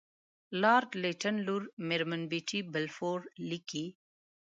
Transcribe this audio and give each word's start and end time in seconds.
لارډ 0.61 0.89
لیټن 1.03 1.35
لور 1.45 1.63
میرمن 1.87 2.21
بیټي 2.31 2.59
بالفور 2.71 3.19
لیکي. 3.49 3.85